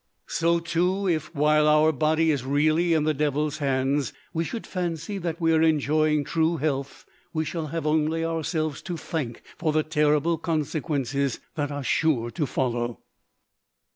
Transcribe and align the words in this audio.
So 0.25 0.57
too, 0.59 1.07
if, 1.07 1.31
while 1.35 1.67
our 1.67 1.91
body 1.91 2.31
is 2.31 2.43
really 2.43 2.93
in 2.95 3.03
the 3.03 3.13
Devil's 3.13 3.59
hands, 3.59 4.13
we 4.33 4.43
should 4.43 4.65
fancy 4.65 5.19
that 5.19 5.39
we 5.39 5.53
are 5.53 5.61
enjoying 5.61 6.23
true 6.23 6.57
health, 6.57 7.05
we 7.33 7.45
shall 7.45 7.67
have 7.67 7.85
only 7.85 8.25
ourselves 8.25 8.81
to 8.81 8.97
thank 8.97 9.43
for 9.59 9.71
the 9.71 9.83
terrible 9.83 10.39
consequences 10.39 11.39
that 11.53 11.69
are 11.71 11.83
sure 11.83 12.31
to 12.31 12.47
follow. 12.47 13.01